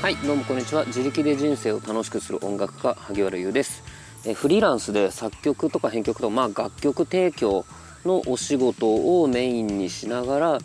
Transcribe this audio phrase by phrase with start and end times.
[0.00, 0.84] はいどうもこんにちは。
[0.84, 3.82] 自力で人生を楽しくする音楽家萩原優です。
[4.24, 7.66] えフリーランスで作曲とか編曲とか、まあ、楽曲提供
[8.04, 10.58] のお仕事をメインにしながら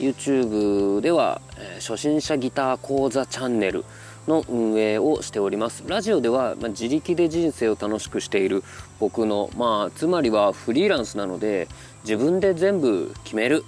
[0.00, 3.84] YouTube では、え初心者ギター講座チャンネル
[4.26, 5.84] の運営をしております。
[5.86, 8.64] ラジオでは、まあ、自力で人生を楽しくしている
[8.98, 11.68] 僕のまあつまりはフリーランスなので
[12.02, 13.64] 自分で全部決める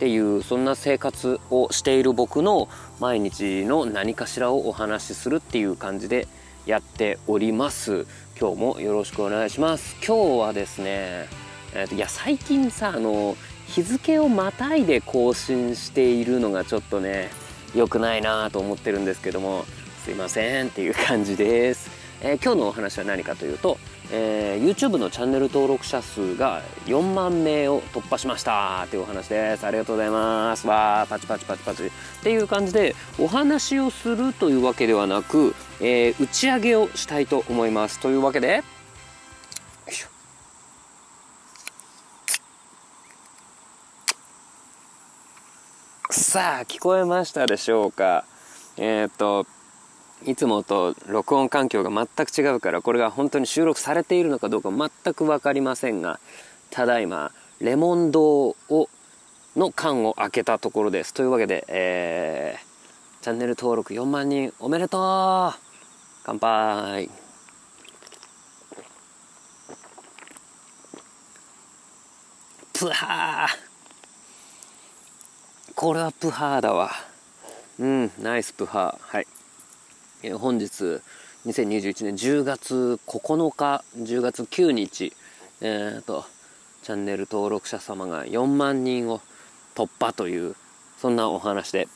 [0.00, 6.26] っていうそんな生活をしている僕の毎日の何かしらをお話しするっていう感じで
[6.64, 8.06] やっております。
[8.40, 9.96] 今日もよろしくお願いします。
[9.96, 11.28] 今日はですね
[11.74, 13.36] えーと、いや最近さあの
[13.66, 17.28] 日付をまたいで更新しているのがちょっとね
[17.74, 19.66] 良くないなと思ってるんですけども
[20.02, 21.90] すいませんっていう感じです、
[22.22, 23.76] えー、今日のお話は何かというと
[24.12, 28.82] えー、YouTube のチャンネル登録者数が4万名を突破しました。
[28.84, 29.64] っていうお話です。
[29.64, 30.66] ありがとうございます。
[30.66, 31.86] わーパチパチパチパチ。
[31.86, 31.90] っ
[32.22, 38.00] ていう感じでお話をするというわけではなく、えー、打ち上げをしたいと思います。
[38.00, 38.64] というわけで
[46.10, 48.24] さあ聞こえましたでしょうか？
[48.76, 49.46] えっ、と
[50.26, 56.20] いつもと録音環境が全く違うからこれが本当に収録されているのかどうか全く分かりませんが
[56.70, 58.88] ただいまレモン堂を
[59.56, 61.12] の缶を開けたところです。
[61.12, 64.98] というわけで、えー、チャンネル登録4万人おめでと
[65.54, 65.58] う。
[66.24, 67.10] 乾杯。
[72.72, 73.70] プハー。
[75.74, 76.90] これはプハーだわ。
[77.78, 79.16] うんナイスプハー。
[79.16, 79.26] はい。
[80.22, 81.00] え本日
[81.46, 85.14] 2021年10月9日10月9日
[85.62, 86.24] えーと
[86.82, 89.20] チャンネル登録者様が4万人を
[89.74, 90.56] 突破という
[90.98, 91.88] そんなお話で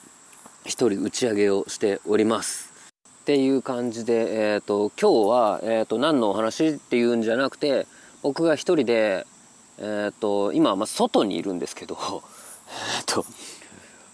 [0.64, 2.72] 一人打ち上げをしております。
[3.20, 7.86] っていう感じで、えーと、今日は、えーと、何のお話っていうんじゃなくて
[8.22, 9.26] 僕が一人で、
[9.78, 11.96] えーと、今、まあ、外にいるんですけど、
[12.98, 13.24] えー、と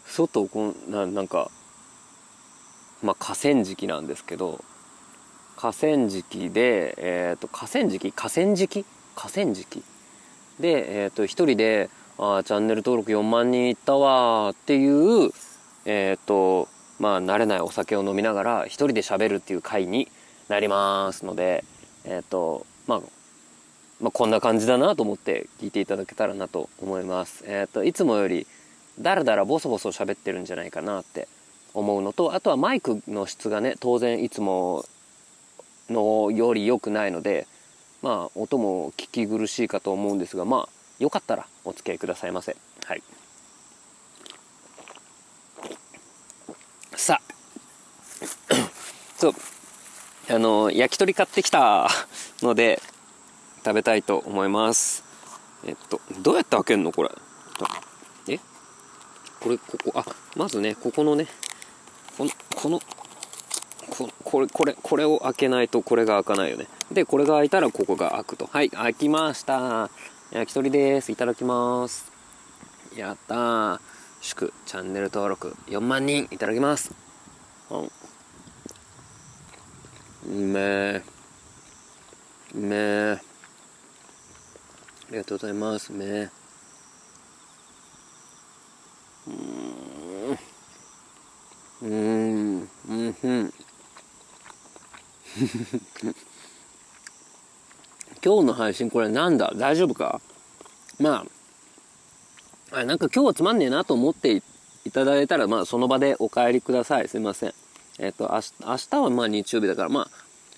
[0.06, 1.50] 外こんななんか
[3.02, 4.62] まあ、河川敷なんですけど
[5.56, 8.12] 河川敷で、えーと、河川敷？
[8.12, 8.84] 河川敷？
[9.14, 9.82] 河川敷？
[10.58, 15.30] で、えーと、一人でああ「チャンネル登録4万人いったわ」っていう
[15.86, 16.68] えっ、ー、と
[16.98, 20.08] まあ慣れないお酒を飲みながら一人で喋るっていう回に
[20.48, 21.64] なりますので
[22.04, 23.00] えっ、ー、とまあ
[24.00, 27.44] まあ、こんな感じだなと思って聞いていただけたらなと思います。
[27.46, 28.46] えっ、ー、といつもより
[28.98, 31.28] だらだらボソボソ喋ってるんじゃないかなって
[31.74, 34.84] 思うのとあとはマイクの質がね当然いつも
[35.88, 37.46] のより良くないので
[38.02, 40.68] まあ音も聞き苦しいかと思うんですがまあ
[41.00, 42.54] よかったらお付き合いくださいませ。
[42.84, 43.02] はい。
[46.94, 48.54] さあ。
[49.16, 49.34] そう。
[50.28, 51.88] あの焼き鳥買ってきた
[52.42, 52.82] ので
[53.64, 55.02] 食べたいと思います。
[55.64, 57.10] えっとどうやって開けるのこれ。
[58.28, 58.38] え？
[59.40, 59.92] これここ。
[59.94, 60.04] あ
[60.36, 61.26] まずねここのね
[62.20, 62.80] この
[63.86, 66.66] このこれこれこれを開けないとこれが開かないよね。
[66.92, 68.46] でこれが開いたらここが開くと。
[68.46, 69.90] はい開きました。
[70.30, 71.10] 焼き鳥です。
[71.10, 72.12] いただきます。
[72.94, 73.80] やった
[74.20, 75.56] 祝チャンネル登録。
[75.68, 76.92] 4万人いただきます。
[77.70, 77.90] うん。
[80.26, 81.02] うめえ
[82.54, 83.20] うめえあ
[85.10, 85.90] りがとうございます。
[85.92, 86.28] うめえ
[89.26, 89.89] うん、
[91.82, 93.08] うん、うん。
[93.08, 93.14] ん
[98.22, 99.52] 今日の配信これなんだ？
[99.56, 100.20] 大丈夫か？
[100.98, 101.24] ま
[102.72, 104.42] あ、あなんか今日はつまんねえなと思って
[104.84, 107.08] いただいたら、まあその場でお帰りください。
[107.08, 107.54] すいません。
[107.98, 108.30] えっ、ー、と、
[108.66, 110.10] 明日、はまあ日曜日だから、まあ、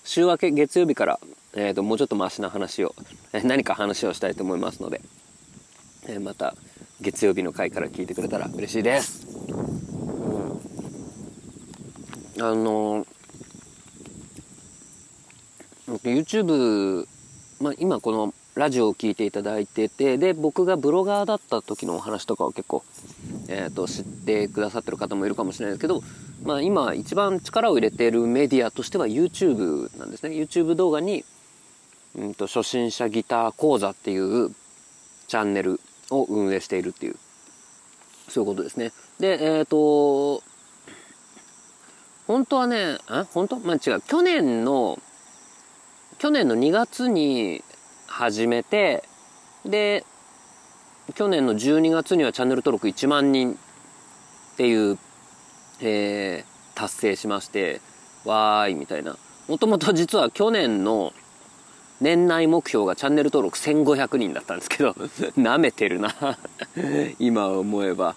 [0.03, 1.19] 週明け月曜日から、
[1.53, 2.95] えっ、ー、と、もうちょっとマシな話を、
[3.31, 5.01] え、何か話をしたいと思いますので、
[6.07, 6.55] えまた
[6.99, 9.22] 月曜日の回から聞いてくれたら嬉しいです。
[12.43, 13.07] あの
[15.87, 17.07] YouTube、
[17.61, 22.83] まあ、今このラジオを聴いていただいててで僕がブロガーだった時のお話とかを結構、
[23.47, 26.03] えーと、知ってくださってる方もいるかもしれないですけど、
[26.43, 30.35] まあ、今一番力を入れているメディアとしては YouTube なんですね。
[30.35, 31.23] YouTube 動画に、
[32.15, 34.53] うんと、初心者ギター講座っていう
[35.27, 35.79] チャンネル
[36.11, 37.15] を運営しているっていう
[38.27, 38.91] そういうことですね。
[39.19, 40.43] でえっ、ー、と
[42.27, 43.59] 本当はね、あ本当？
[43.59, 44.01] まあ違う。
[44.01, 44.99] 去年の、
[46.19, 47.63] 去年の2月に
[48.07, 49.03] 始めて、
[49.65, 50.05] で、
[51.15, 54.97] 去年の12月にはチャンネル登録1万人っていう、
[55.81, 57.81] えー、達成しまして、
[58.23, 59.17] わーいみたいな。
[59.47, 61.11] もともと実は去年の
[61.99, 64.95] 年内目標がチャンネル登録1500人だったんですけど
[65.35, 66.15] なめてるな。
[67.19, 68.15] 今思えば。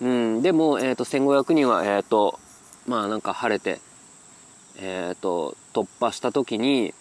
[0.00, 0.42] うん。
[0.42, 2.38] でも、えーと、1500人はえっ、ー、と
[2.86, 3.80] まあなんか晴れて
[4.76, 6.94] えっ、ー、と突破した時に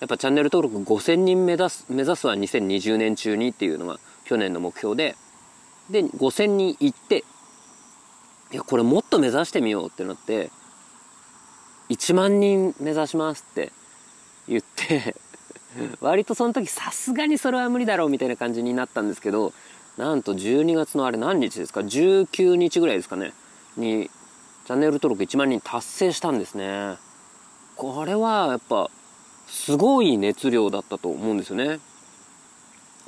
[0.00, 5.16] やっぱチャンネル登録5000人目指す目指すは2020年中にっていうのが去年の目標で
[5.90, 7.24] で5000人行って
[8.52, 10.50] いやこれもっと目指してみようってなって
[11.90, 13.72] 1万人目指しますって
[14.48, 15.16] 言って
[16.00, 19.52] 割とその時さすがにそれは無理だろうみたいな感じになったんですけど
[19.96, 23.32] なんと12月のあれ何日ですか？19日ぐらいですかね？
[23.76, 24.10] に
[24.64, 26.96] チャンネル登録1万人達成したんですね。
[27.76, 28.90] これはやっぱ
[29.46, 31.80] すごい熱量だったと思うんですよね。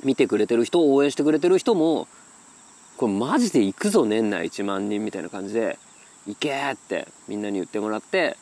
[0.03, 2.07] 見てくれてる人応援してくれてる人も
[2.97, 5.79] これマジで行くぞ年内1万人みたいな感じで
[6.27, 8.37] 行けってみんなに言ってもらって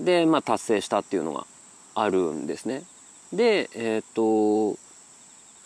[0.00, 1.46] でまあ達成したっていうのが
[1.94, 2.84] あるんですね。
[3.34, 4.78] でえっ、と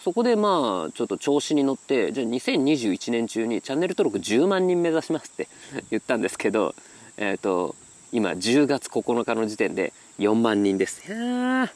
[0.03, 5.47] そこでまあちょっと調子に乗ってじゃあ2021年中にチャンネル登録10万人目指しますって
[5.91, 6.75] 言ったんですけど
[7.17, 7.77] えっ、と
[8.11, 11.07] 今10月9日の時点で4万人です。
[11.07, 11.73] いや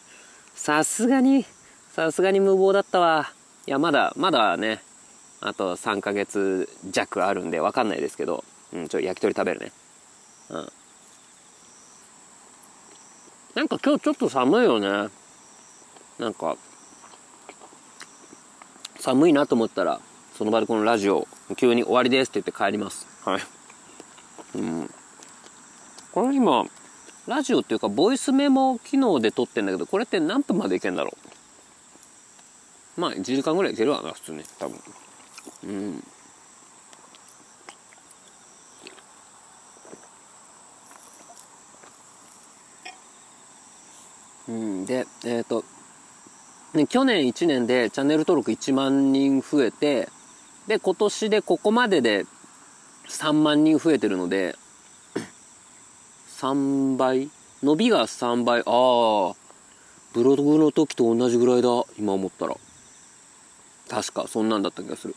[0.57, 1.47] さすがに
[1.93, 3.31] さすがに無謀だったわ。
[3.65, 4.83] いやまだまだね
[5.41, 8.43] あと3ヶ月弱あるんで分かんないですけど
[8.73, 9.73] うんちょ焼き鳥食べるね。
[10.51, 10.73] うん。
[13.55, 15.11] なんか今日ちょっと寒いよね。
[16.19, 16.57] なんか
[19.07, 20.01] 寒いなと思ったら
[20.37, 23.07] その場でこのラジオ急に終わりですって言って帰ります。
[23.25, 23.41] はい。
[24.57, 24.91] うん。
[26.11, 26.65] これ今
[27.29, 31.17] ラジオっていうかボイスメモ機能で撮ってんだけどこれって何分までいけんだろ
[32.99, 33.01] う？
[33.01, 34.81] まあ1時間ぐらいいけるわな普通ね多分。
[35.63, 36.05] うん。
[44.49, 45.65] うん、でえっ、ー、と
[46.77, 50.09] ね、去年1年でチャンネル登録1万人増えて、
[50.67, 52.27] で、今年でここまでで
[53.09, 54.57] 3万人増えてるので、
[56.39, 57.31] 3倍
[57.63, 58.61] 伸びが3倍。
[58.61, 59.35] ああ、
[60.13, 61.69] ブログの時と同じぐらいだ。
[61.99, 62.57] 今思ったら。
[63.89, 65.17] 確か、そんなんだった気がする。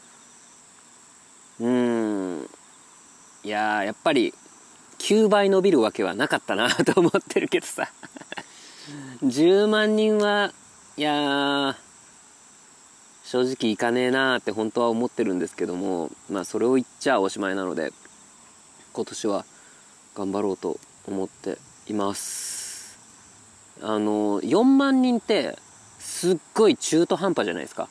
[1.59, 2.49] うーん。
[3.43, 4.33] いややっぱり、
[4.99, 7.91] 9倍伸びるわけはなかったなと思ってるけどさ。
[9.23, 10.53] 10万人は
[10.99, 11.77] いや
[13.23, 17.93] 正直行かねえなーって本当は思ってるんですけどもまあそれを言っちゃおしまいなので
[18.91, 19.45] 今年は
[20.13, 21.57] 頑張ろうと思って
[21.87, 22.99] います。
[23.81, 25.57] あの4万人って
[25.99, 27.87] すっごい中途半端じゃないですか。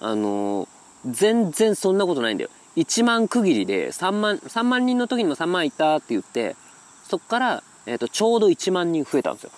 [0.00, 0.68] あの
[1.06, 2.50] 全然そんなことないんだよ。
[2.76, 6.56] 1万区切りで3万 ,3 万人の時にも3万いったって言って
[7.08, 9.50] そっから、えーとちょうど1万人増えたんですよ。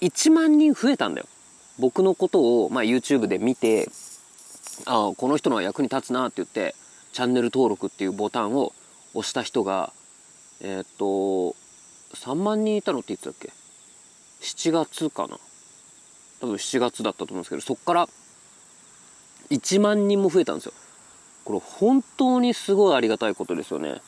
[0.00, 1.26] 1万人増えたんだよ。
[1.78, 3.88] 僕のことを、まあ、YouTube で見て、
[4.86, 6.74] ああ、この人の役に立つなって言って、
[7.12, 8.72] チャンネル登録っていうボタンを
[9.14, 9.92] 押した人が、
[10.60, 11.56] えー、っと、
[12.16, 13.52] 3万人いたのって言ってたっけ
[14.40, 15.38] ?7 月かな？
[16.40, 18.08] 多分7月だったと思うんですけど、そっから
[19.50, 20.72] 1万人も増えたんですよ。
[21.44, 24.00] これ本当にすごいありがたいことですよね。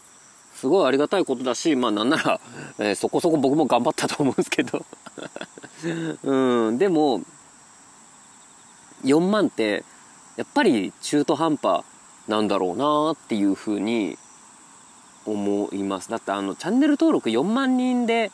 [0.60, 2.38] すごいありがたいことだし、まあなんなら、
[2.78, 4.84] えー、そこそこ僕も頑張ったと思うんですけど
[6.22, 7.22] うん、でも、
[9.02, 9.86] 4万って、
[10.36, 11.82] やっぱり中途半端
[12.28, 14.18] なんだろうなっていうふうに
[15.24, 16.10] 思います。
[16.10, 18.30] だってあの、チャンネル登録4万人で、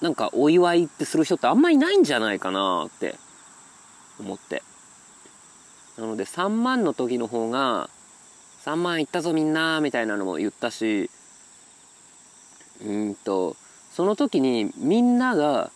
[0.00, 3.14] なんかお祝いってする人ってあんまりいないんじゃないかなって
[4.18, 4.64] 思って。
[5.96, 7.88] なので3万の時の方が、
[8.64, 11.10] 3万いったぞみんなみたいなのも言ったし、
[12.84, 13.56] うんと、
[13.92, 15.70] その時にみんなが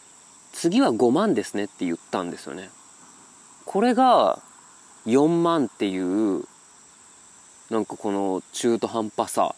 [0.52, 2.70] 次は5万ですねって言ったんですよね。
[3.66, 4.40] これが
[5.06, 6.44] 4万っていう
[7.70, 9.54] なんかこの中途半端さ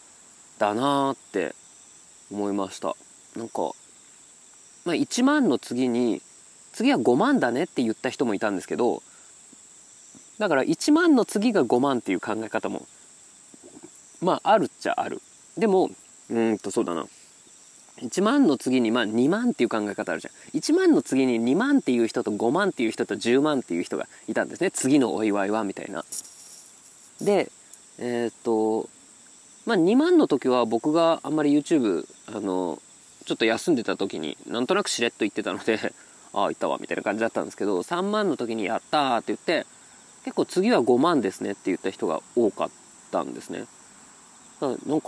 [0.59, 1.55] だなーって
[2.29, 2.95] 思いました
[3.37, 3.71] なんか、
[4.83, 6.21] まあ、1万の次に
[6.73, 9.01] 次は5万だねって言った人もいたんですけど
[10.39, 12.85] だから1万の次が5万っていう考え方も
[14.21, 15.21] まああるっちゃある
[15.57, 15.89] でも
[16.29, 17.05] うんとそうだな
[18.01, 20.57] 1万の次にまあ2万っていう考え方あるじゃん。
[20.57, 24.71] 1万の次に2万っていう人と5万っていう人と10万っていう人がいたんですね。
[24.71, 26.03] 次のお祝いはみたいな。
[27.21, 27.51] で、
[27.99, 28.89] えー、っと、
[29.65, 32.79] まあ2万の時は僕があんまり YouTube、あの、
[33.25, 35.93] ちょっと休んでた時になんとなくしれっと言ってたので
[36.33, 39.67] ああ、いったわみたいな感じだったんですけど、3万の時にやったって言って、
[40.23, 42.69] 結構次は5万ですねって言った人が多かっ
[43.11, 43.65] たんですね。
[44.67, 45.07] なんか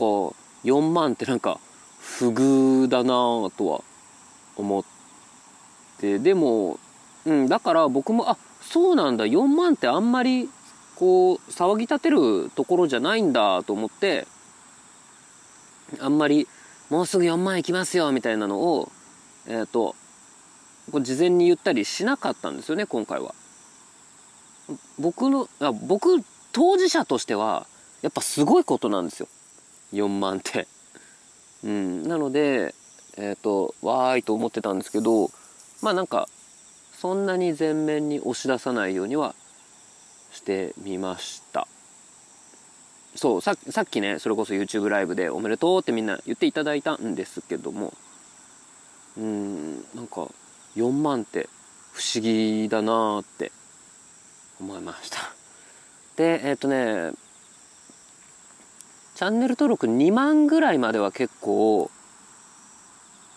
[0.64, 1.60] 4万ってなんか
[2.00, 3.10] 不遇だな
[3.58, 3.84] とは
[4.56, 4.84] 思っ
[6.00, 6.80] てでも、
[7.26, 10.50] うん、だから僕もあそうなんだ4万ってあんまり
[10.96, 14.28] こう騒ぎ立てるところじゃないんだと思って
[16.00, 16.48] あんまり
[16.90, 18.92] もうすぐ4万いきますよみたいなのを
[19.48, 19.96] えっ、ー、と
[20.92, 23.34] こ事前に言ったりしなかったんですよね今回は。
[24.98, 27.68] 僕のあ僕当事者としては
[28.02, 29.28] やっぱすごいことなんですよ
[29.94, 30.68] 4万って。
[31.64, 32.76] うん、なので
[33.18, 35.32] えっ、ー、とわーいと思ってたんですけど
[35.82, 36.28] まあなんか
[36.94, 39.36] そんなに前面に押し出さないようには
[40.32, 41.68] してみました。
[43.16, 47.94] そうさっきねそれこそ YouTube ライブで「おめでとう」ってみんな言っていただいたんですけども
[49.18, 50.28] うんなんか
[50.76, 51.48] 4万って
[51.92, 53.52] 不思議だなって
[54.60, 55.20] 思いました。
[56.16, 57.14] でえっ、ー、とね
[59.16, 61.92] チャンネル登録2万ぐらいまでは結構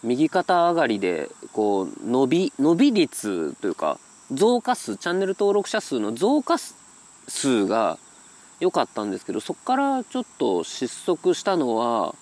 [0.02, 3.98] 右肩上がりでこう伸び伸び率というか
[4.32, 6.56] 増加数チャンネル登録者数の増加
[7.28, 7.98] 数が
[8.58, 12.14] 良かったんですけどそこからちょっと失速したのは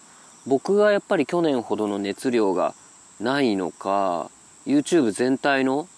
[0.47, 2.75] 僕がやっぱり去年ほどの熱量が
[3.21, 4.31] ないのか
[4.67, 5.89] YouTube 全体の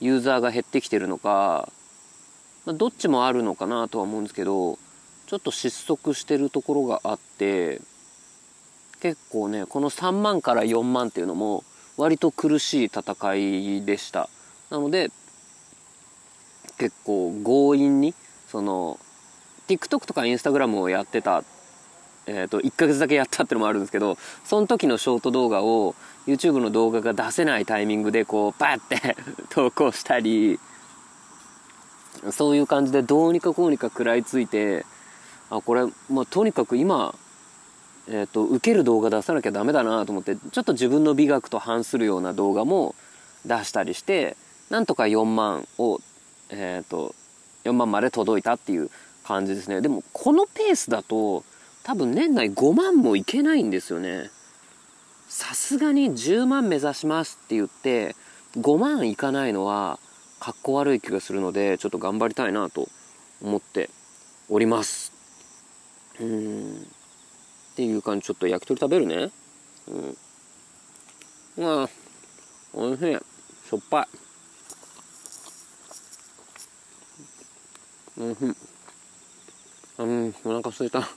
[0.00, 1.68] ユーザーが減ってきてるのか、
[2.66, 4.78] まあ、どっちもあるのかなとは思うんですけど
[5.32, 7.80] ちょっと失速してるところがあって
[9.00, 11.64] 結構ねこの3万から4万っていうのも
[11.96, 14.28] 割と苦しい戦いでした。
[14.68, 15.10] なので
[16.76, 18.14] 結構強引に
[18.46, 19.00] その
[19.68, 21.44] TikTok とか Instagram をやってた、
[22.26, 25.94] えーと、1ヶ月だけやったってのもあるんですけどその時のショート動画を
[26.26, 29.16] YouTube の動画が出せないタイミングでこうパッて
[29.48, 30.60] 投稿したり
[32.30, 34.84] そういう感じでどうにかこうにか食らいついて
[35.56, 37.14] あこれ、まあ、とにかく今、
[38.08, 42.94] えーと、受ける動画出さなきゃダメだなと思ってちょっと自分の美学と反するような動画も
[43.46, 44.36] 出したりして
[44.70, 46.00] なんとか4万を、
[46.50, 47.14] えーと
[47.64, 48.90] 4万まで届いたっていう
[49.24, 49.80] 感じですね。
[49.80, 51.44] でもこのペースだと
[51.82, 54.30] 多分年内5万もいけないんですよね。
[55.28, 58.14] さすがに10万目指しますって言って
[58.56, 59.98] 5万いかないのは
[60.40, 62.88] かっこ悪い気がするのでちょっと頑張りたいなと
[63.42, 63.88] 思って
[64.50, 65.11] おります。
[66.20, 66.82] うん。
[67.72, 68.26] っていう感じ。
[68.26, 69.30] ちょっと焼き鳥食べるね。
[71.56, 71.64] うん。
[71.64, 71.88] あ
[72.74, 73.18] おいしい。
[73.68, 74.08] しょっぱい。
[78.18, 78.56] うん
[79.98, 80.34] うん。
[80.44, 81.08] お腹すいた。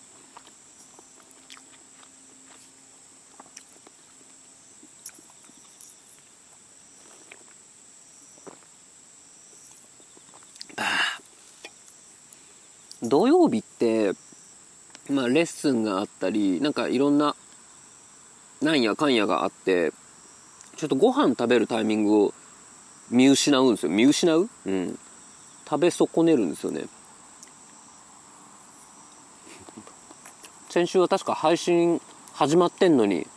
[13.07, 13.63] 土曜日っ
[15.35, 17.35] レッスンがあったりなんかいろんな
[18.61, 19.91] なんやかんやがあって
[20.77, 22.33] ちょっとご飯食べるタイミングを
[23.09, 23.91] 見失うんですよ。
[23.91, 24.49] 見失う？
[24.65, 24.99] うん。
[25.69, 26.85] 食べ損ねるんですよね。
[30.69, 32.01] 先週は確か配信
[32.33, 33.27] 始まってんのに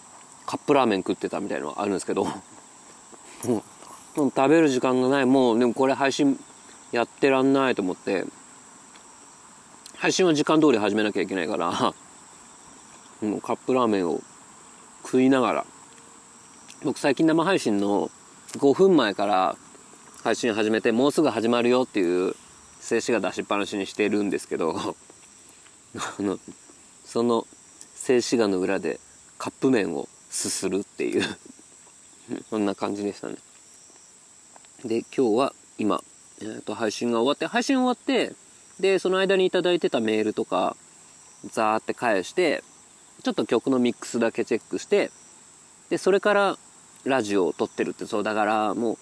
[0.47, 2.25] カップラーメン食ってたみたいのがあるんですけど
[3.47, 3.62] も
[4.17, 5.26] う食べる時間がない。
[5.26, 6.38] もうでもこれ配信
[6.93, 8.25] やってらんないと思って
[9.99, 11.71] 配信は時間通り始めなきゃいけないから
[13.21, 14.23] もうカップラーメンを
[15.02, 15.67] 食いながら。
[16.85, 18.09] 僕最近生配信の
[18.52, 19.57] 5分前から
[20.23, 22.37] 配信始めてもうすぐ始まるよっていう
[22.78, 24.78] 静止画出しっぱなしにしてるんですけど
[25.99, 26.38] あの
[27.05, 27.49] その
[27.97, 29.00] 静止画の裏で
[29.38, 31.38] カップ麺をすするっていう
[32.49, 33.35] そんな感じでしたね。
[34.85, 36.05] で今日は今、
[36.40, 38.37] えー、と配信が終わって配信終わって
[38.81, 40.77] でその間に頂いてたメールとか
[41.51, 42.63] ザーって返して
[43.23, 45.11] ちょっと曲のミックスだけチェックして
[45.91, 46.59] でそれから
[47.05, 48.99] ラジオを撮ってるってそうだからもう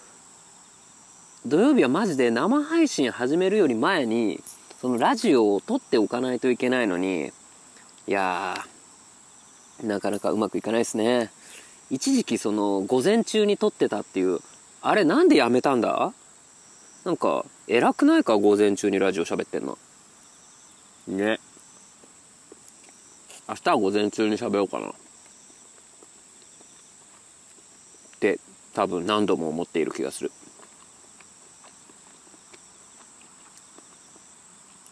[1.49, 4.43] 土曜日はマジで生配信始めるより前に
[4.81, 7.33] そのラジオを撮っておかないといけないのに
[8.07, 11.31] いやーなかなかうまくいかないですね。
[11.91, 14.41] 一時期その午前中に撮ってたっていう
[14.81, 16.13] あれなんでやめたんだ？
[17.07, 18.37] なんか偉くないか？
[18.37, 19.79] 午前中にラジオ喋ってんの。
[21.07, 21.39] ね。
[23.49, 24.89] 明日は午前中に喋ろうかな。
[24.89, 24.93] っ
[28.19, 28.41] て
[28.75, 30.33] 多分何度も思っている気がする。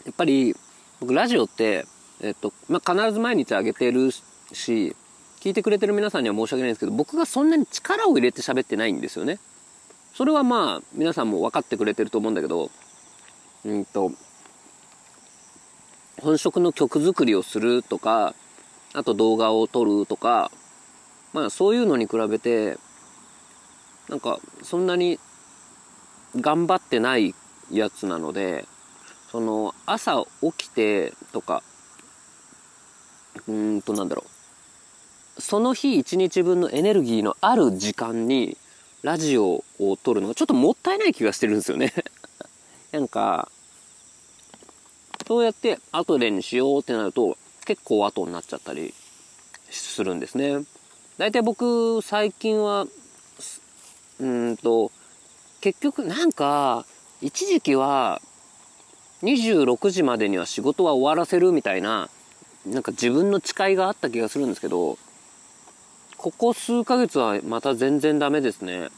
[0.06, 0.54] やっぱり
[1.00, 1.84] 僕ラジオって、
[2.20, 4.94] えっとまあ、必ず毎日上げてるし
[5.40, 9.40] 聞いてくれてる皆さんには申し訳ないんですけど僕がそんなに力を入れて喋ってないんですよね
[10.14, 12.70] それはまあ皆さんも分かってくれてると思うんだけど
[13.64, 14.12] うんと
[16.20, 18.34] 本職の曲作りをするとか
[18.92, 20.52] あと動画を撮るとか
[21.32, 22.78] まあそういうのに比べて
[24.08, 25.18] なんかそんなに
[26.36, 27.34] 頑張ってない
[27.72, 28.66] やつなので
[29.32, 31.62] その朝起きてとか
[33.48, 34.30] うーんとなんだろう。
[35.40, 38.56] その日一日分のエネルギーのある時間に
[39.04, 41.92] ラジオを撮るのがちょっともったいない気がしてるんですよね。
[42.90, 43.50] なんか
[45.28, 48.94] そうやって後でにしようってなると結構後になっちゃったり
[49.70, 50.64] するんですね。
[51.18, 52.86] 大体僕最近は
[54.20, 54.90] うんと
[55.60, 56.86] 結局なんか
[57.20, 58.22] 一時期は
[59.22, 62.08] 26時までには仕事は終わらせるみたいな
[62.64, 64.96] なんか自分の誓いがあった気がするんですけど
[66.24, 68.88] ここ数ヶ月はまた全然ダメですね。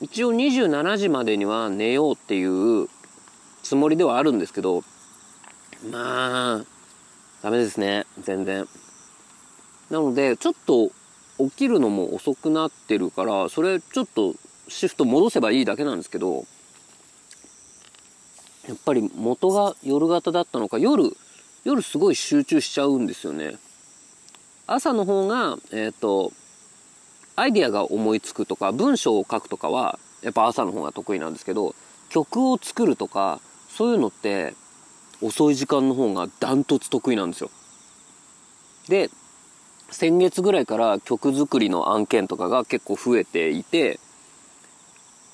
[0.00, 2.88] 一応27時までには寝ようっていう
[3.62, 4.82] つもりではあるんですけど
[5.92, 6.64] まあ
[7.42, 8.06] ダメですね。
[8.20, 8.66] 全然。
[9.88, 10.90] なのでちょっと
[11.38, 14.34] 起きるのも遅くなってるからそれちょっと
[14.66, 16.44] シフト戻せばいいだけなんですけど
[18.66, 21.16] やっぱり元が夜型だったのか夜
[21.62, 23.58] 夜すごい集中しちゃうんですよね。
[24.66, 26.32] 朝の方がえっ、ー、と
[27.36, 31.74] アイディアが思いつくとか文章を書くとかはやっぱ朝の方が得意なんですけど
[32.08, 34.54] 曲を作るとかそういうのって
[35.20, 37.50] 遅い時間の方がダントツ得意なんですよ。
[38.88, 39.10] で
[39.90, 44.00] 先月ぐらいから曲作りの案件とかが結構増えていて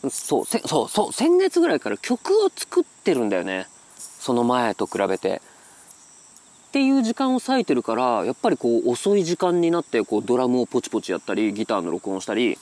[0.09, 3.67] そうそうそう先月ぐらいから曲を作ってるんだよね。
[3.97, 5.43] その前と比べて。
[6.71, 12.59] っていう時間を割いてるからやっぱりこう遅い時間になってこうドラムをポチポチやったりギターの録音したり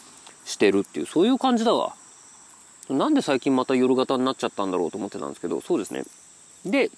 [0.47, 1.95] してるっていうそういう感じだわ。
[2.89, 6.05] なんで最近また夜型になっちゃったんだろうと思ってたんですけどそうですね。
[6.65, 6.91] で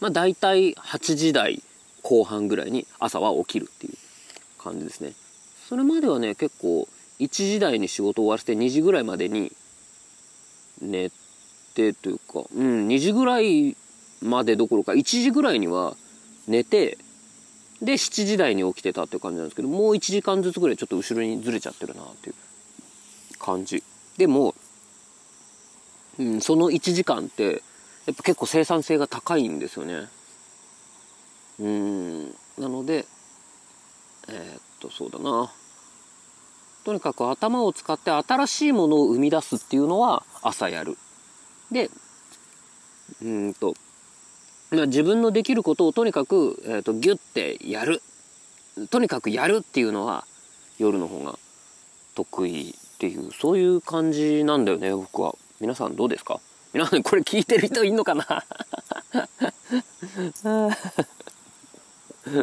[0.00, 1.62] まあ大体8時台
[2.02, 3.94] 後半ぐらいに朝は起きるっていう
[4.56, 5.12] 感じですね。
[5.68, 6.88] それまではね結構
[7.20, 9.52] 1時台に仕事終わらせて2時ぐらいまでに
[10.80, 11.10] 寝
[11.74, 13.76] てというかうん2時ぐらい
[14.26, 15.96] までどころか1時ぐらいには
[16.46, 16.98] 寝て
[17.82, 22.34] で7時台に起きてたっていう感じなんですけどもう1時間ずつぐらいちょっと後ろにずれちゃってるなっていう
[23.38, 23.82] 感じ。
[24.16, 24.54] でも、
[26.18, 27.62] うん、その1時間って
[28.06, 30.08] やっぱ結構生産性が高いんですよね。
[31.58, 32.26] うん
[32.58, 33.06] なので
[34.28, 35.52] えー、っとそうだな。
[36.84, 40.96] とにかく頭を使って新しいものを生み出すっていうのは朝やる。
[41.70, 41.90] で
[43.22, 43.74] うんと
[44.84, 48.02] 自分のできることをとにかく、えーと、ギュッてやる。
[48.90, 50.26] とにかくやるっていうのは
[50.78, 51.38] 夜の方が
[52.14, 55.34] 得意っていうそういう感じなんだよね僕は。
[55.60, 56.40] 皆さんどうですか？
[56.74, 58.44] 皆さんこれ聞いてる人いんのかな？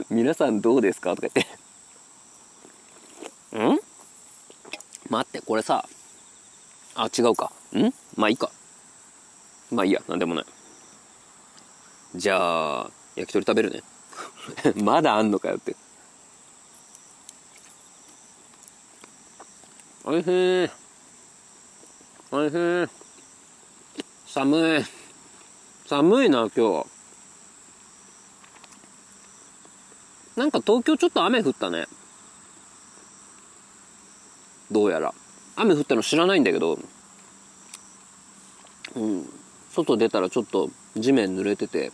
[0.10, 1.16] 皆さんどうですか？
[1.16, 1.48] とか言っ
[3.52, 3.60] て。
[3.60, 3.80] ん？
[5.10, 5.86] 待ってこれさ。
[6.96, 7.52] あ違うか。
[7.76, 7.94] ん？
[8.16, 8.50] まあいいか。
[9.70, 10.02] まあいいや。
[10.08, 10.46] なんでもない。
[12.16, 13.84] じゃあ、焼き鳥食べるね。
[14.84, 15.76] まだあんのかよって。
[20.04, 20.28] おいし
[20.66, 20.70] い。
[22.32, 22.88] おいしい。
[24.28, 24.86] 寒い。
[25.88, 26.94] 寒いな、今日。
[30.36, 31.88] なんか東京ちょっと雨降ったね。
[34.72, 35.14] どうやら。
[35.56, 36.78] 雨降ったの知らないんだけど、
[38.96, 39.30] うん。
[39.72, 41.92] 外出たらちょっと地面濡れてて、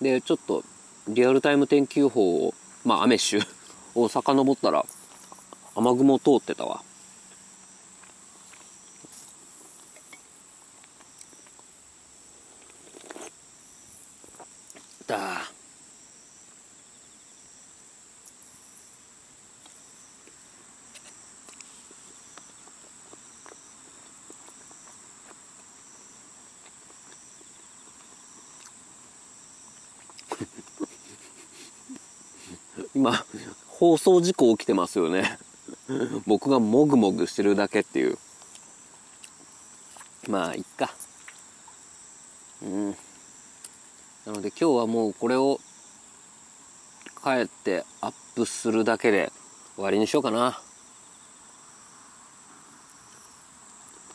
[0.00, 0.64] で、ちょっと
[1.08, 2.54] リアルタイム天気予報を、
[2.84, 3.40] まあ雨週
[3.94, 4.84] を遡ったら
[5.74, 6.82] 雨雲通ってたわ。
[15.06, 15.53] だ
[32.94, 33.24] 今、
[33.66, 35.38] 放送事故起きてますよね。
[36.26, 38.18] 僕がもぐもぐしてるだけっていう。
[40.28, 40.94] まあ、いっか。
[42.62, 42.90] うん。
[42.90, 45.60] なので今日はもうこれを
[47.22, 49.32] 帰ってアップするだけで
[49.74, 50.60] 終わりにしようかな。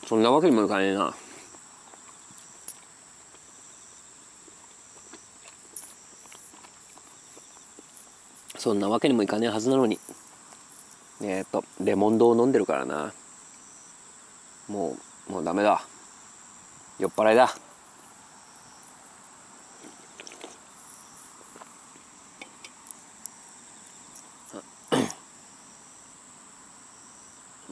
[0.07, 1.13] そんなわけにもいかねえな。
[8.69, 9.99] そんなわけにもいかねえはずなのに。
[11.23, 13.11] えっ、ー、とレモンドを飲んでるからな。
[14.67, 14.95] も
[15.27, 15.81] うもうダメだ。
[16.99, 17.55] 酔っ払いだ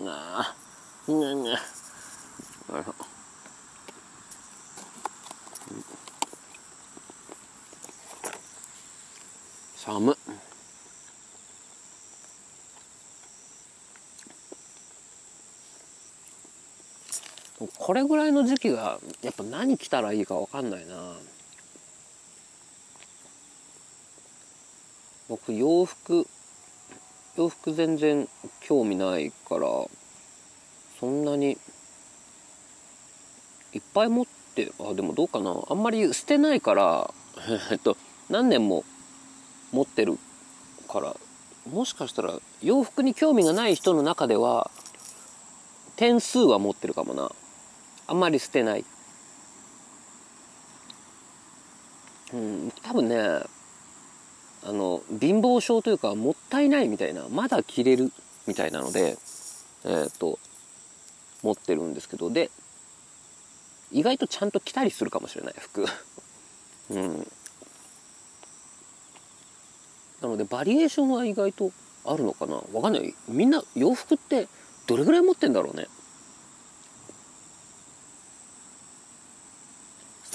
[0.04, 0.56] が
[1.08, 1.60] うんが
[9.76, 10.18] 寒っ
[17.80, 21.13] これぐらいの時期がやっぱ何着たらいいか分かんないな。
[25.28, 26.28] 僕洋服
[27.36, 28.30] 洋服全然
[28.62, 29.67] 興味ないから
[31.00, 31.58] そんなに
[33.74, 35.56] いっぱい持ってあでもどうかな。
[35.70, 37.13] あんまり捨てないから
[37.72, 37.98] えっと
[38.30, 38.84] 何年も
[39.72, 40.20] 持ってる
[40.88, 41.15] から
[41.70, 44.70] もしかしたら洋服に興味がない人の中では
[45.96, 47.32] 点数は持ってるかもな。
[48.08, 48.86] あんまり捨てない。
[52.34, 53.46] うん多分ねあ
[54.65, 58.12] の貧乏症というかもったいないみたいなまだ着れる
[58.48, 59.17] みたいなので
[59.86, 60.39] えっ、と
[61.41, 62.52] 持ってるんですけどで
[63.91, 65.86] 意外とちゃんと着たりするかもしれない服。
[66.91, 67.28] うん。
[70.22, 71.72] なのでバリエーションは意外と
[72.06, 72.56] あるのかな。
[72.74, 73.15] わかんない。
[73.28, 74.48] みんな洋服って
[74.88, 75.88] どれぐらい持ってんだろうね。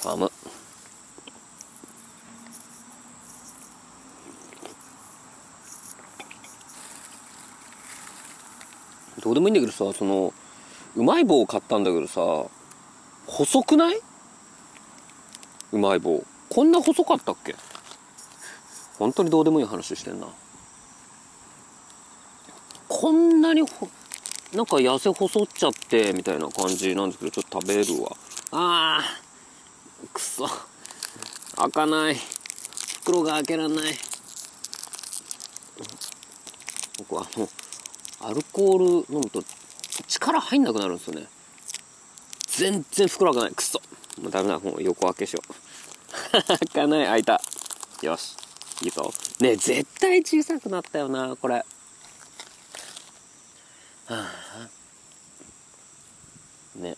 [0.03, 0.31] 寒
[9.23, 10.35] どうでもいいんだけどさその
[10.97, 12.51] うまい棒を買ったんだけどさ
[13.29, 14.01] 細くない？
[15.71, 16.25] うまい棒。
[16.51, 17.55] こんな細かったっけ？
[18.99, 20.27] 本当にどうでもいい話してんな。
[22.89, 23.89] こんなにほ
[24.53, 28.17] なんか痩せ細っちゃってみたいな感じなんですけどちょっと食べるわ。
[28.51, 29.32] あー。
[30.09, 30.47] くそ
[31.57, 32.17] 開かない。
[33.03, 33.95] 袋が開けらんない。
[36.99, 37.49] 僕あの
[38.21, 39.43] アルコール飲むと
[40.07, 41.27] 力入んなくなるんですよね。
[42.47, 43.55] 全然袋開かない。
[43.55, 43.81] くそ
[44.21, 44.59] もうダメだ。
[44.59, 45.53] もう横開けしよう。
[46.47, 47.07] 開かない。
[47.07, 47.41] 開いた。
[48.03, 48.37] よし。
[48.83, 49.13] いいぞ。
[49.41, 51.55] ねえ絶対小さくなったよなこれ。
[51.55, 51.65] は
[54.09, 54.69] あ
[56.77, 56.97] ね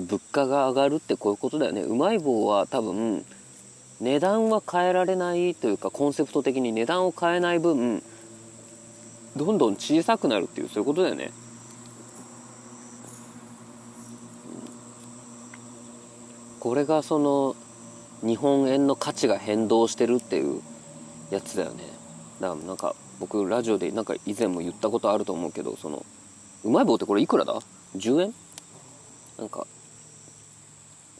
[0.00, 1.82] 物価が上がるってこういうことだよね。
[1.82, 3.24] うまい棒は多分
[4.00, 8.02] 値段は変えられないというかコンセプト的に値段を変えない分
[9.36, 11.30] どんどん小さくなるっていうそういうことだよね。
[16.60, 17.54] これがその
[18.22, 20.62] 日本円の価値が変動してるっていう
[21.30, 21.84] やつだよね。
[22.40, 26.04] だからなんか僕ラジオでなんか以前も言ったことあると思うけどその
[26.64, 27.60] うまい棒ってこれいくらだ
[27.96, 28.34] ?10 円？
[29.38, 29.66] なんか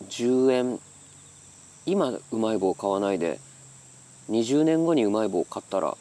[0.05, 0.81] 10円。
[1.87, 3.41] 今うまい棒買わないで。
[4.31, 5.97] 20年後にうまい棒買ったら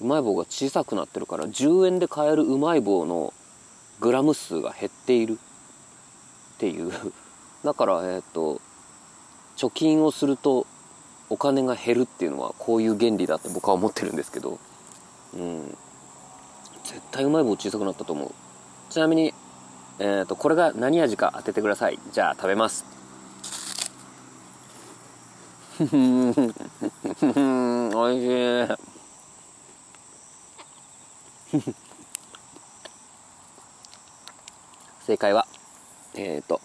[0.00, 3.34] うまい棒が小さくなってるから10円で買えるうまい棒の
[4.00, 5.38] グラム数が減っている。
[6.54, 6.92] っていう。
[7.64, 8.60] だからえっ、ー、と
[9.56, 10.66] 貯金をすると
[11.28, 14.58] お金が減るっていうのはこういう原理だって僕は思ってるんですけど。
[15.34, 15.76] うん。
[16.84, 18.30] 絶対うまい棒小さくなったと思う。
[18.88, 19.34] ちなみに
[19.98, 21.98] えっ、ー、とこれが何味か当ててください。
[22.12, 22.99] じゃあ食べます。
[25.80, 25.84] お
[28.10, 28.28] いしい
[35.06, 35.46] 正解は
[36.14, 36.60] えっ、ー、と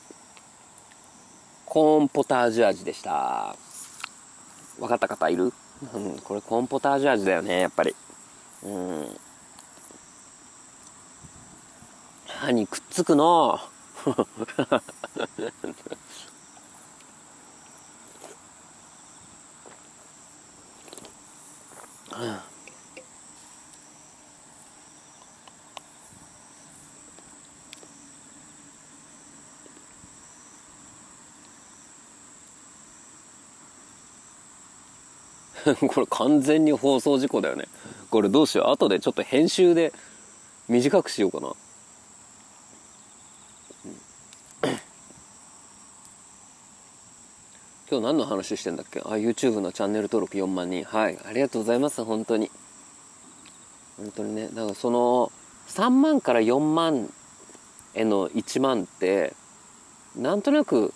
[1.66, 3.56] コーンポタージュ味でした。
[4.80, 5.54] 分かった方いる、
[5.94, 7.96] うん、これコーンポタージュ味だよねやっぱり。
[8.64, 9.08] うん。
[12.28, 13.58] 歯にくっつくの。
[35.88, 37.66] これ完全に放送事故だよね。
[38.10, 38.72] これどうしよう。
[38.72, 39.94] 後でちょっと編集で
[40.68, 41.54] 短くしようかな。
[47.96, 49.00] 今日何の話してんだっけ？
[49.00, 50.84] あ YouTube のチャンネル登録4万人。
[50.84, 51.18] はい。
[51.26, 52.04] ありがとうございます。
[52.04, 52.52] 本当に。
[53.96, 54.50] 本当にね。
[54.50, 55.32] だからその
[55.70, 57.10] 3万から4万
[57.94, 59.34] への1万って
[60.18, 60.94] なんとなく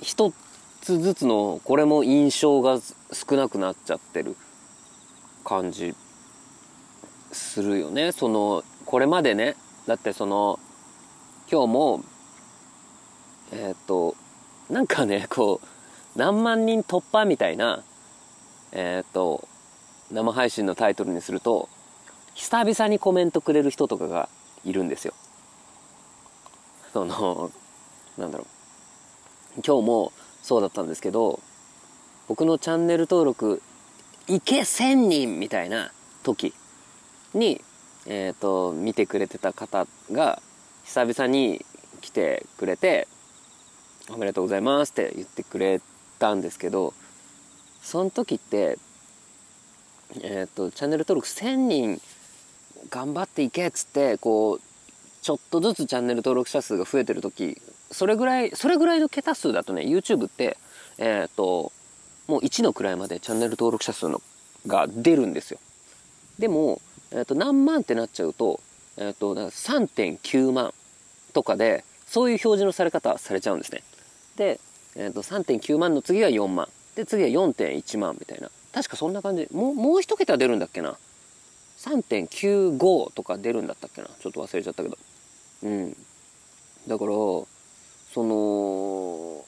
[0.00, 0.32] 一
[0.80, 2.80] つずつのこれも印象が
[3.12, 4.34] 少なくなっちゃってる
[5.44, 5.94] 感じ
[7.30, 8.10] するよね。
[8.10, 9.54] そのこれまでね。
[9.86, 10.58] だってその
[11.48, 12.04] 今日も
[13.52, 14.16] えっ、と
[14.68, 15.75] なんかねこう
[16.16, 17.84] 何万人突破みたいな
[18.72, 19.46] えっ、と
[20.10, 21.68] 生配信のタイトルにすると
[22.34, 24.28] 久々にコメントくれる人とかが
[24.64, 25.14] いるんですよ。
[26.92, 27.50] その
[28.18, 29.60] なんだろう。
[29.66, 31.40] 今日もそうだったんですけど
[32.28, 33.62] 僕のチャンネル登録
[34.28, 35.92] いけ1000人みたいな
[36.24, 36.52] 時
[37.32, 37.60] に、
[38.06, 40.42] えっ、ー、と、見てくれてた方が
[40.84, 41.64] 久々に
[42.00, 43.06] 来てくれて、
[44.10, 45.80] おめでとうございますって言ってくれ
[46.18, 46.94] たんですけど、
[47.82, 48.78] その時って、
[50.22, 52.00] えっ、ー、と、チャンネル登録1000人
[52.90, 54.60] 頑張っていけっつって、こう、
[55.22, 60.56] ちょっとずつチャンネル登録者数が増えてる時、それぐらい、それぐらいの桁数だとね、YouTube って、
[60.98, 61.72] えっ、ー、と、
[62.26, 64.20] もう1の位までチャンネル登録者数の
[64.66, 65.58] が出るんですよ。
[66.38, 66.80] でも、
[67.12, 68.60] えー、と何万ってなっちゃうと,、
[68.96, 70.74] えー、と3.9万
[71.32, 73.82] とかでそういう表示のされ方されちゃうんですね。
[74.36, 74.60] で、
[74.96, 76.68] えー、と3.9万の次は4万。
[76.94, 78.50] で次は4.1万みたいな。
[78.72, 79.46] 確かそんな感じ。
[79.52, 80.96] もうもう一桁出るんだっけな。
[81.78, 84.08] 3.95とか出るんだったっけな。
[84.08, 84.98] ちょっと忘れちゃったけど。
[85.64, 85.96] うん。
[86.88, 87.46] だからそ
[88.16, 89.44] の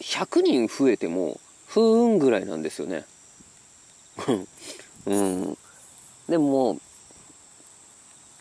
[0.00, 3.04] 100人増えても不運ぐらいなんですよね。
[5.06, 5.58] うん。
[6.28, 6.78] でも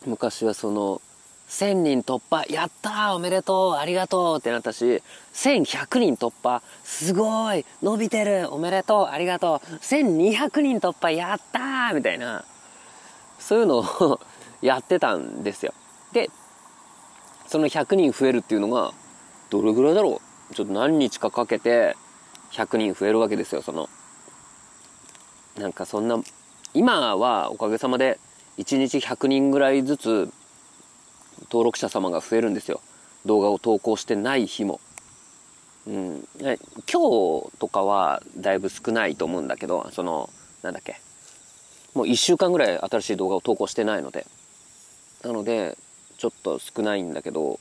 [0.06, 1.02] 昔はその
[1.48, 5.02] 1000人突破やったーおめでとうありがとうってなったし
[5.34, 9.76] 1100人突破すごい伸びてるおめでとうありがとう。
[9.76, 12.44] 1200人突破やったーみたいな
[13.40, 14.20] そういうのを
[14.62, 15.74] やってたんですよ。
[16.12, 16.30] で
[17.48, 18.92] その100人増えるっていうのが
[19.50, 20.54] どれぐらいだろう？
[20.54, 21.96] ちょっと何日かかけて
[22.52, 23.88] 100人増えるわけですよその。
[25.58, 26.20] なんかそんな
[26.74, 28.20] 今はおかげさまで
[28.58, 30.30] 1日100人ぐらいずつ
[31.44, 32.82] 登録者様が増えるんですよ。
[33.26, 34.80] 動画を投稿してない日も、
[35.86, 40.30] うん、今日とかはだいぶ少ないと思うんだけどその
[40.62, 41.02] なんだっけ。
[41.94, 44.26] もう1週間ぐらい新しい動画を投稿してないので。
[45.24, 45.78] なので
[46.18, 47.60] ちょっと少ないんだけど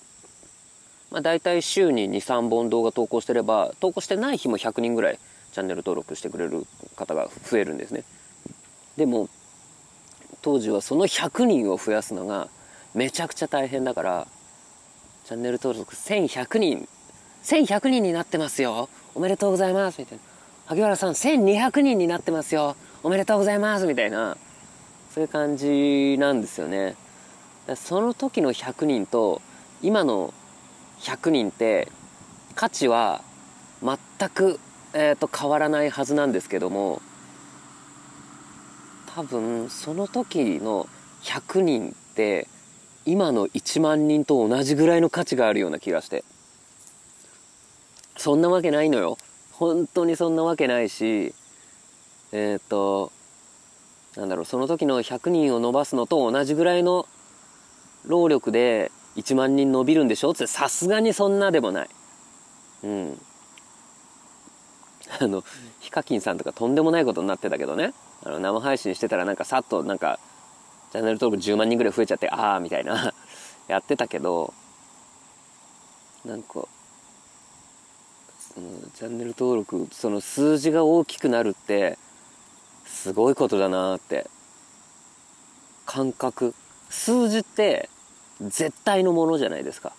[1.10, 5.18] まあ大体週に23本動画投稿してれば投稿してない日も100人ぐらい
[5.52, 8.04] チャンネル登録してくれる方が増えるんですね。
[8.96, 9.28] でも
[10.42, 12.48] 当時はその100人を増やすのが
[12.96, 14.26] めちゃくちゃ大変だから
[15.26, 16.88] チャンネル登録1100人。
[17.44, 18.88] 1100人になってますよ。
[19.14, 20.00] おめでとうございます。
[20.00, 20.24] みたいな。
[20.64, 22.74] 萩原さん1200人になってますよ。
[23.02, 23.86] おめでとうございます。
[23.86, 24.38] みたいな。
[25.12, 26.96] そういう感じなんですよね。
[27.74, 29.42] その時の100人と
[29.82, 30.32] 今の
[31.00, 31.92] 100人って
[32.54, 33.20] 価値は
[33.82, 34.58] 全く、
[34.94, 37.02] えーと、と変わらないはずなんですけども
[39.14, 40.88] 多分その時の
[41.24, 42.48] 100人って
[43.06, 46.24] 今の1万人と同じぐらいの価値があるような気がして。
[48.16, 49.18] そんなわけないのよ。
[49.52, 51.34] 本当にそんなわけないし
[52.32, 53.12] えっ、と
[54.16, 57.06] なんだろうその時の100人を伸ばすのと同じぐらいの
[58.04, 60.32] 労力で1万人伸びるんでしょ？
[60.32, 61.88] ってさすがにそんなでもない。
[62.84, 63.20] うん。
[65.20, 65.44] あの
[65.80, 67.94] ヒカキンさんとかとんでもないことになってたけどね。
[68.24, 70.18] あの生配信してたらなんかさっとなんか
[70.96, 73.12] チャンネル登録10万人ぐらい増えちゃってああみたいな。
[73.68, 74.54] やってたけど
[76.24, 76.66] なんか
[78.54, 81.98] そのチャンネル登録その数字が大きくなるって
[82.86, 84.30] すごいことだなって。
[85.84, 86.54] 感覚。
[86.88, 87.90] 数字って
[88.40, 89.92] 絶対のものじゃないですか。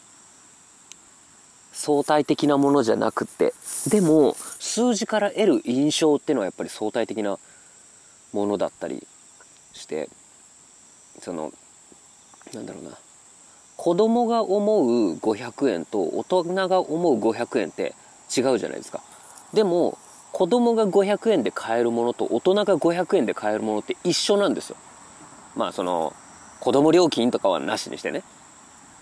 [1.73, 3.53] 相対的なものじゃなくて。
[3.87, 7.37] でも数字から得る印象っていうのはやっぱり相対的な
[8.33, 9.05] ものだったり
[9.73, 10.09] して。
[11.27, 11.51] その
[12.53, 12.91] なんだろうな。
[13.75, 17.93] 子供が思う500円と大人が思う500円って
[18.35, 19.01] 違うじゃないですか。
[19.53, 19.97] でも
[20.31, 24.77] 子供が500円で買えるものと大人が500円で買えるものって一緒なんですよ。
[25.57, 26.13] まあその
[26.61, 28.23] 子供料金とかはなしにしてね。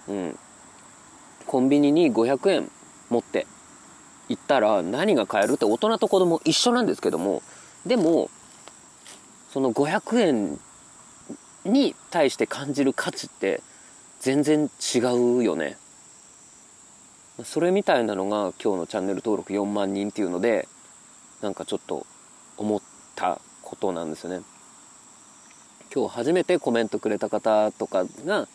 [0.07, 0.39] うん。
[1.45, 2.71] コンビニに500円
[3.11, 3.45] 持って
[4.29, 7.43] 行ったら何が買えるって大人と子供一緒なんですけども。
[7.85, 8.31] でも
[9.51, 10.59] その500円
[11.65, 13.61] に対して感じる価値って
[14.19, 14.99] 全然違
[15.39, 15.77] うよね。
[17.43, 20.69] それみたいなのが今日のチャンネル登録4万人っていうので
[21.41, 22.05] なんかちょっと
[22.55, 22.81] 思っ
[23.15, 24.41] たことなんですよね。
[25.93, 28.47] 今日初めてコメントくれた方とかが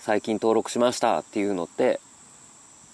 [0.00, 2.00] 最近登録しましたっていうのって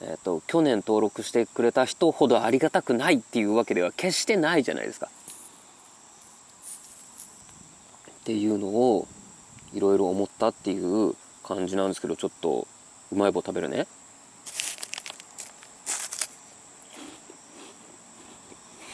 [0.00, 5.08] えーと去年登録してくれた人ほどありがたくないっていうわけでは決してないじゃないですか。
[8.20, 9.08] っていうのを
[9.72, 12.66] いろいろ思ったっていう感じなんですけどちょっと
[13.12, 13.86] うまい棒食べるね。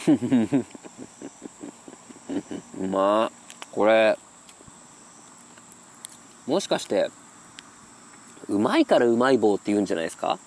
[2.79, 3.33] うま
[3.73, 4.17] これ
[6.47, 7.11] もしかして
[8.49, 10.39] うまいからうまい棒って言うんじゃないですか？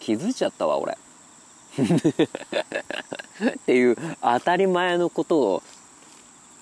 [0.00, 0.98] 気づいちゃったわ、俺。
[1.78, 5.62] っていう当たり前のことを、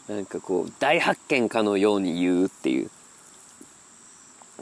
[0.09, 2.91] なんかこう、大発見かのように言うっていう。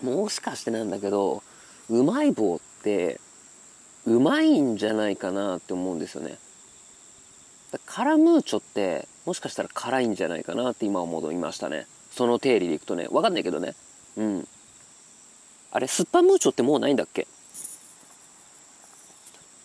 [0.02, 1.42] もしかしてなんだけど、
[1.90, 3.20] うまい棒って、
[4.06, 6.38] うまいんじゃないかなって思うんですよね。
[7.86, 11.86] カラムーチョって、もしかしたら辛いんじゃないかなって今思いましたね。
[12.10, 13.06] その定理でいくとね。
[13.10, 13.74] わかんないけどね。
[14.16, 14.48] うん。
[15.70, 17.26] あれ、スッパムーチョってもうないんだっけ？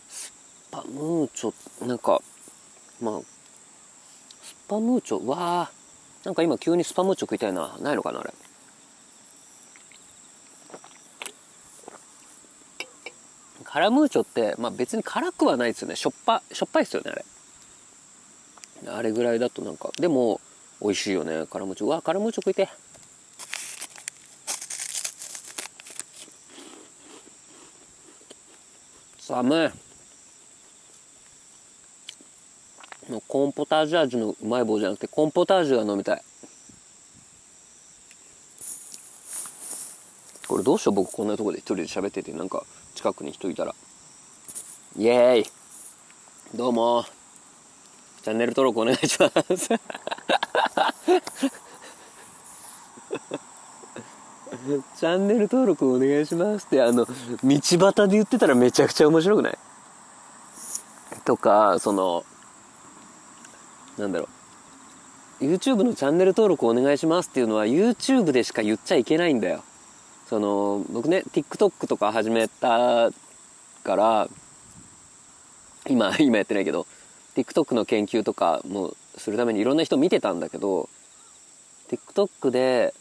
[0.10, 0.32] ス
[0.72, 1.54] ッパムーチョ、
[1.86, 2.22] なんか、
[3.02, 3.22] まあ、
[4.68, 5.72] パムーチョ、わあ
[6.24, 7.78] なんか今急にスパムーチョ食いたいな。
[7.80, 8.34] ないのかな、あれ。
[13.64, 15.96] カラムーチョって、まあ別に辛くはないですよね。
[15.96, 17.26] しょっぱ、しょっぱいですよね、あれ。
[18.92, 20.42] あれぐらいだとなんか、でも、
[20.82, 21.88] 美味しいよね、カラムーチョ。
[21.88, 22.70] うわ、カラムーチョ食いて。
[29.20, 29.87] 寒い。
[33.12, 36.22] のコンポタージュ味のうまい棒じゃなくてコンポタージュが飲みたい。
[40.48, 42.64] これどうしよう僕こんなとこで一人で喋っててなんか
[42.96, 43.76] 近くに人いたら。
[44.98, 45.46] イエーイ。
[46.56, 47.06] どうも。
[48.24, 49.68] チャンネル登録お願いします。
[54.98, 57.12] チャンネル登録お願いしますってあの道
[57.44, 59.58] 端で言ってたらめちゃくちゃ面白くない？
[61.24, 62.26] とかその
[63.98, 64.38] なんだろう。
[65.46, 69.64] YouTube のチャンネル登録お願いしますっていうのは YouTube でしか言っちゃいけないんだよ。
[70.28, 73.12] その僕ね TikTok とか始めた
[73.84, 74.28] から
[75.88, 76.86] 今 今やってないけど
[77.36, 80.90] TikTok の研究とかもするためにいろんな人見てたんだけど
[81.90, 82.94] TikTok で、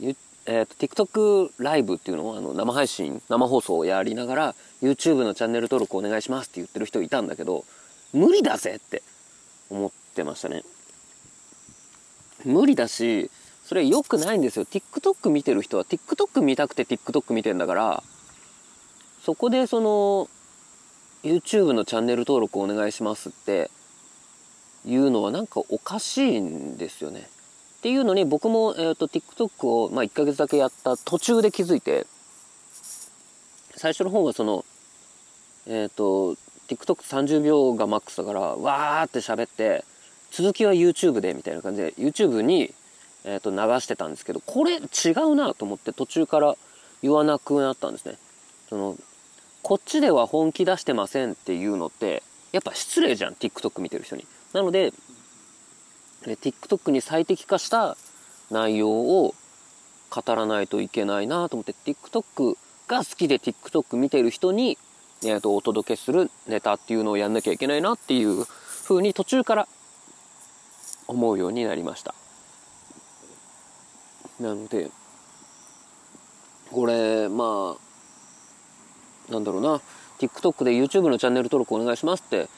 [0.00, 2.28] えーと、TikTok ライブっていうの？
[2.28, 7.64] をあの生配信生放送をやりながら YouTube のチャンネル登録お願いしますって言ってる人いたんだけど
[8.12, 9.02] 無理だぜって。
[9.70, 10.62] 思ってましたね。
[12.44, 13.30] 無理だし
[13.64, 14.64] それ良くないんですよ。
[14.66, 18.02] TikTok 見てる人は TikTok 見たくて TikTok 見てんだから
[19.22, 20.28] そこでその
[21.22, 23.70] YouTube のチャンネル登録お願いしますって
[24.84, 27.28] いうのはなんかおかしいんですよね。
[27.78, 32.06] っていうのに僕も、えーと、TikTok を、まあ、1ヶ月だけやった途中で気づいて
[33.76, 34.64] 最初の方はその
[35.66, 36.36] えっ、ー、と
[36.68, 39.84] TikTok30 秒がマックスだからわーって喋って
[40.30, 42.74] 続きは YouTube でみたいな感じで YouTube に、
[43.24, 46.56] えー、と流してたんですけどこれ違うなと思って途中から
[47.02, 48.16] 言わなくなったんですね。
[48.68, 48.96] その
[49.62, 52.22] こっちでは本気出してませんっていうのって
[52.52, 54.26] やっぱ失礼じゃん TikTok 見てる人に。
[54.52, 54.92] なので
[56.22, 57.96] TikTok に最適化した
[58.50, 59.34] 内容を
[60.10, 62.56] 語らないといけないなと思って TikTok
[62.88, 64.78] が好きで TikTok 見てる人に
[65.24, 69.68] えー、とお届けするネタっていうのをやんなきゃいけないなっていうふうに途中から
[71.06, 72.14] 思うようになりました。
[74.40, 74.90] なので
[76.70, 77.76] これま
[79.28, 79.80] あなんだろうな。
[80.18, 82.48] TikTok で YouTube のチャンネル登録お願いしますって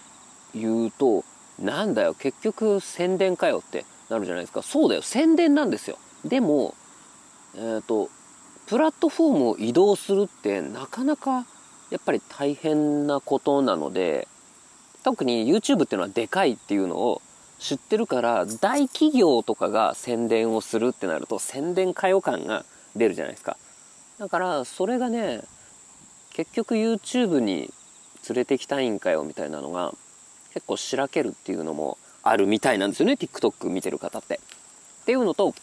[0.55, 1.24] 言うと
[1.59, 4.62] なんだよ結局宣伝かよってなるじゃないですか。
[4.62, 5.98] そうだよ宣伝なんですよ。
[6.24, 6.74] でも
[7.55, 8.11] えっ、ー、と
[8.66, 11.46] プラットフォームを移動するってなかなか
[11.90, 14.27] やっぱり大変なことなので
[15.05, 17.22] 特に YouTube っていうのはでかいっていうのを
[17.59, 22.64] 知ってるから大企業とかが宣伝をするってなると宣伝歌謡感が
[22.96, 23.57] 出るじゃないですか
[24.18, 25.42] だからそれがね
[26.35, 27.70] 結局 YouTube に
[28.29, 29.94] 連れてきたいんかよみたいなのが
[30.53, 34.40] 結構しらけるっていうのもあるみたいなんですよね TikTok 見てる方って。
[35.03, 35.55] っていうのと,、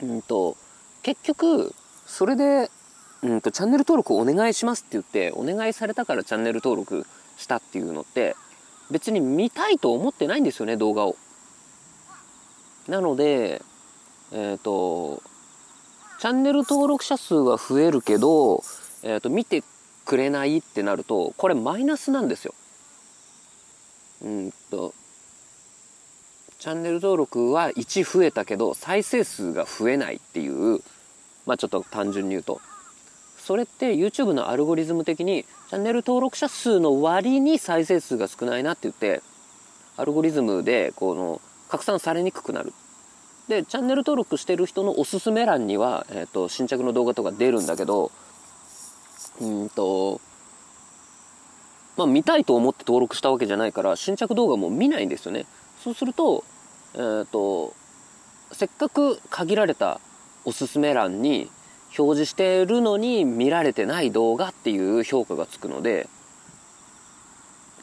[0.00, 0.56] うんと
[1.02, 1.74] 結局
[2.06, 2.70] それで
[3.24, 7.06] うんと、チャンネル登録お願いしますって言って、お願いされたからチャンネル登録
[7.38, 8.36] したっていうのって、
[8.90, 11.16] 別に見たいと思ってないんですよね、動画を。
[12.86, 13.62] なので、
[14.30, 15.22] えっ、ー、と、
[16.20, 18.62] チャンネル登録者数は増えるけど、
[19.02, 19.64] えっ、ー、と、見て
[20.04, 22.54] くれないってなると、これマイナスなんですよ。
[24.22, 24.92] うんと、
[26.58, 30.82] チャンネル登録は1増えたけど、再生数が増えないっていう、
[31.46, 32.60] まあちょっと単純に言うと。
[33.44, 39.22] それって YouTube のアルゴリズム的にチャンネル登録者数の割に再生数が少ないなって言って
[39.98, 42.72] アルゴリズムでこの拡散されにくくなる。
[43.48, 48.10] でチャンネル登録してる人のおすすめ欄には、えーと、新着の動画とか出るんだけど
[49.38, 50.22] うんと
[51.98, 55.44] まあ見たいと思って登録したわけじゃないから新着動画も見ないんですよね。
[55.82, 56.44] そうすると
[56.94, 57.74] えっ、ー、と
[58.52, 60.00] せっかく限られた
[60.46, 61.50] おすすめ欄に
[61.96, 66.08] 表示してるのに見られてない動画っていう評価がつくので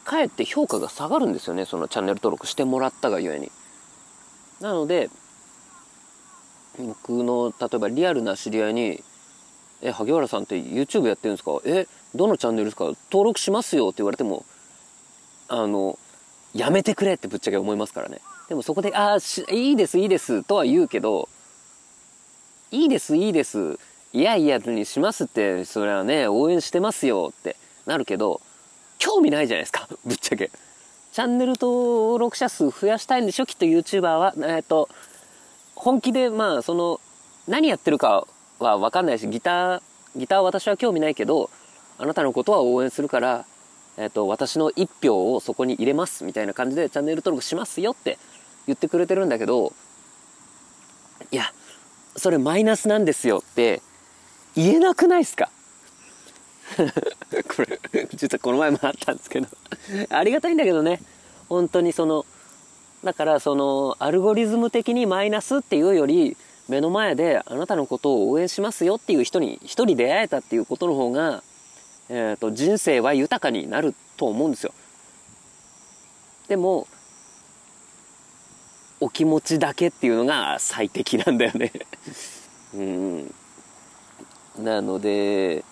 [0.03, 3.51] かえって評価が下がるんですよねそのチャンネル登録してもらったがゆえに。
[4.59, 5.09] なので
[6.77, 9.03] 僕の例えばリアルな知り合いに
[9.81, 14.45] 「え萩原さんって YouTube やってるんですかえどのチャンネルですか登録しますよ」って言われても
[15.47, 15.97] あの
[16.53, 18.21] やめてくれってぶっちゃけ思いますからね。
[18.49, 21.29] でもそこで「ああいいですいいです」とは言うけど
[22.71, 23.79] 「いいですいいです」
[24.13, 27.55] いやいやにしますってそれはね応援してますよって
[27.85, 28.41] なるけど
[28.99, 29.87] 興味ないじゃないですか。
[30.05, 30.51] ぶっちゃけ。
[31.11, 33.45] チャンネル登録者数増やしたいんでしょ？
[33.45, 34.33] きっと YouTuber は。
[34.37, 34.89] えっ、と
[35.75, 36.99] 本気でまあその
[37.47, 38.27] 何やってるか
[38.59, 39.81] は分かんないしギター
[40.15, 41.49] ギター私は興味ないけど
[41.97, 43.45] あなたのことは応援するから
[43.97, 48.17] えっ、と私の一票をそこに入れますみたいな感じでチャンネル登録しますよって
[48.67, 49.73] 言ってくれてるんだけど
[51.31, 51.51] いや
[52.15, 53.81] それマイナスなんですよって
[54.55, 55.49] 言えなくないっすか？
[56.77, 59.47] これ実はこの前もあったんですけど。
[60.09, 61.01] ありがたいんだけどね。
[61.49, 62.25] 本当にその
[63.03, 66.37] だからそのアルゴリズム的にマイナスっていうより
[66.69, 71.43] 目の前であなたのことを応援しますよっていう人に一人出会えたっていうことの方が、
[72.09, 74.73] えーと、人生は豊かになると思うんですよ。
[76.47, 76.87] でも
[78.99, 81.71] お気持ちだけっていうのが最適なんだよね。
[82.75, 83.35] うん。
[84.61, 85.63] なので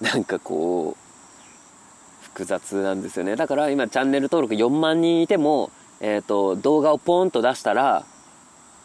[0.00, 3.34] なんかこう複雑なんですよね。
[3.34, 5.70] だから今チャンネル登録4万人いても、
[6.00, 8.04] えーと、動画をポンと出したら、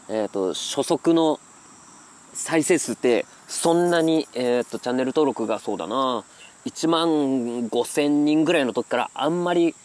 [0.10, 1.40] えーと、初速の
[2.34, 6.24] 再生数ってそんなに、えーと、チャンネル登録がそうだな。
[6.66, 7.08] 1万
[7.70, 9.76] 5000人ぐらいの時からあんまり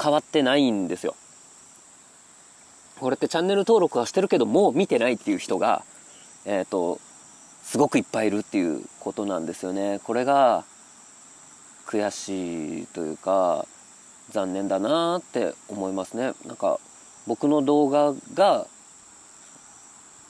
[0.00, 1.14] 変わってないんですよ。
[3.00, 5.84] これってチャンネル登録はしてるけどもう見てないっていう人が
[6.44, 7.00] えっ、ー、と
[7.68, 10.00] すごくいっぱいいるっていうことなんですよね。
[10.04, 10.64] これが
[11.86, 13.66] 悔しいというか
[14.30, 16.32] 残念だなって思いますね。
[16.46, 16.80] なんか
[17.26, 18.66] 僕の動画が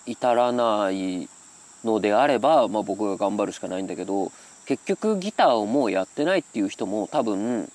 [0.05, 1.29] 至らない
[1.85, 4.33] のであれば、まあ、僕が頑張るしかないんだけど
[4.67, 7.71] 結局ギターをもうやってないっていう人も多分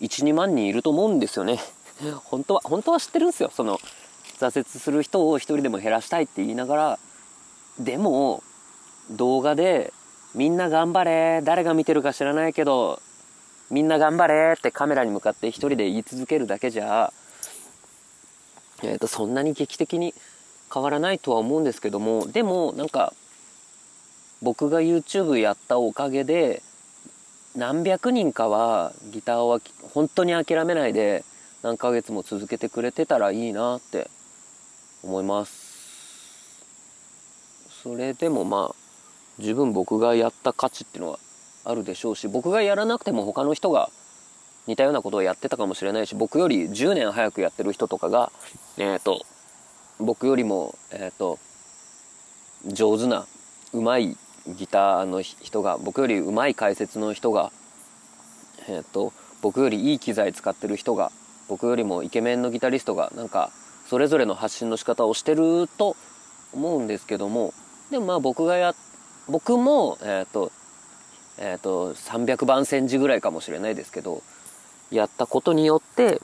[0.00, 1.60] 12万人いると思うんですよね。
[2.24, 3.52] 本当は本当は知ってるんですよ。
[3.54, 3.78] その
[4.40, 6.98] 挫折する人を一人でも減らしたいって言いながら
[7.78, 8.42] でも
[9.10, 9.92] 動画で
[10.34, 13.00] みんな頑張れ誰が見てるか知らないけど
[13.70, 17.12] みんな頑張れってカメラに向かって一人で言い続けるだけじゃ、
[18.82, 20.14] えー、とそんなに劇的に
[20.72, 23.14] 変わらないとは思うんですけどもでもなんか
[24.42, 26.62] 僕が YouTube やったおかげで
[27.54, 29.60] 何百人かはギターを
[29.92, 31.24] 本当に諦めないで
[31.62, 34.10] 何ヶ月も続けてくれてたらいいなって
[35.02, 35.64] 思います。
[37.82, 38.83] それでもまあ
[39.38, 41.18] 十分僕がやった価値っていうのは
[41.64, 43.90] あるでしょうし僕がやらなくても他の人が
[44.66, 48.32] 似たようなことをやってたかもしれないし僕より10年早くやってる人とかが
[48.78, 49.24] えっ、ー、と
[49.98, 51.38] 僕よりもえっ、ー、と
[52.66, 53.26] 上手な
[53.72, 54.16] 上手い
[54.46, 57.50] ギターの人が僕より上手い解説の人が
[58.68, 59.12] えっ、ー、と
[59.42, 61.12] 僕よりいい機材使ってる人が
[61.48, 63.50] 僕よりもイケメンのギタリストがなんか
[63.86, 65.96] それぞれの発信の仕方をしてると
[66.52, 67.52] 思うんですけども
[67.90, 68.74] でもまあ僕がや
[69.28, 70.52] 僕もえっ、ー、と
[71.38, 74.22] えっ、ー、と300番煎じぐらいかもしれないですけど
[74.90, 76.20] やったことによって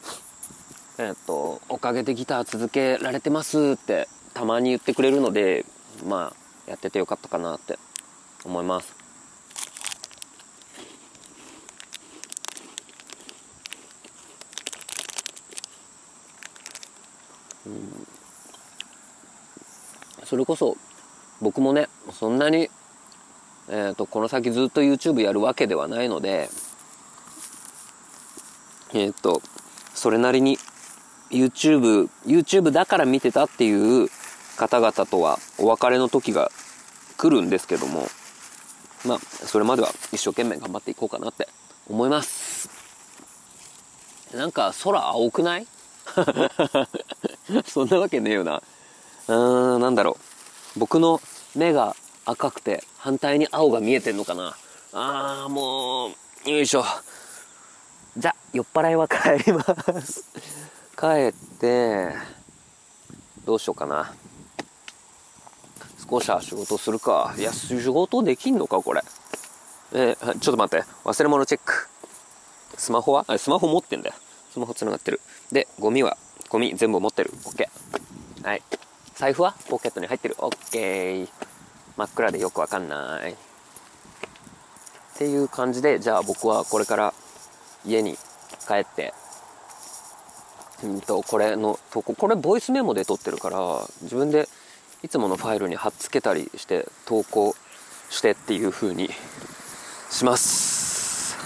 [0.99, 5.65] えっ、ー、とおかげでギター続けられてますってたまに言ってくれるので
[6.07, 7.79] まあやっててよかったかなって
[8.45, 8.95] 思います。
[17.67, 18.07] うん。
[20.25, 20.77] それこそ
[21.41, 22.71] 僕もねそんなに、
[23.73, 26.51] えーと、この先ずっと YouTube やるわけではないので
[28.93, 29.41] えっ、ー、と
[29.95, 30.59] それなりに
[31.31, 34.09] YouTube YouTube だから見てたっていう
[34.57, 36.51] 方々とはお別れの時が
[37.17, 38.09] 来るんですけども
[39.07, 41.49] まあそれまでは一生懸命頑張っていこうかなって
[41.89, 42.69] 思います。
[44.35, 45.67] なんか空青くない？
[47.67, 48.63] そんなわけねえよな。
[49.29, 50.19] うーんなんだろ
[50.77, 50.79] う。
[50.79, 51.21] 僕の
[51.55, 51.97] 目が
[52.31, 54.55] 赤くて反対に青が見えてんのかな？
[54.93, 56.13] あーも
[56.47, 56.85] うよいしょ。
[58.17, 59.65] じゃ酔っ払いは帰りま
[60.01, 60.25] す。
[60.97, 62.15] 帰って
[63.45, 64.15] どうしようかな。
[66.09, 67.35] 少しは仕事するか。
[67.37, 69.03] いや仕事できんのかこれ。
[69.93, 70.87] えー、ちょっと待って。
[71.05, 71.89] 忘れ物チェック。
[72.77, 73.25] スマホは？
[73.27, 74.15] あスマホ持ってんだよ。
[74.53, 75.21] スマホつながってる。
[75.51, 76.17] でゴミは？
[76.49, 77.33] ゴミ全部持ってる。
[77.43, 77.67] OK
[78.45, 78.63] はい。
[79.17, 79.57] 財布は？
[79.69, 80.37] ポケットに入ってる。
[80.37, 81.29] OK
[82.01, 83.33] 真っ暗でよくわかんない。
[83.33, 83.37] っ
[85.19, 87.13] ていう感じでじゃあ僕はこれから
[87.85, 88.17] 家に
[88.67, 89.13] 帰って
[90.83, 93.59] うんとこれの投稿これボイスメモで撮ってるから
[94.01, 94.49] 自分で
[95.03, 97.55] いつものファイルに貼っつけたりして投稿
[98.09, 99.11] してっていう風に
[100.09, 101.37] します。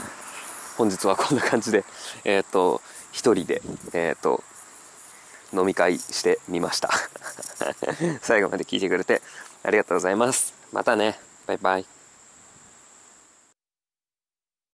[0.79, 1.85] 本日はこんな感じで
[2.25, 2.81] えっ、ー、と
[3.11, 3.61] 一人で
[3.93, 4.45] えっ、ー、と
[5.53, 6.91] 飲み会してみました。
[8.23, 9.21] 最後まで聞いてくれて
[9.65, 10.55] ありがとうございます。
[10.73, 11.19] またね。
[11.47, 12.04] バイバイ。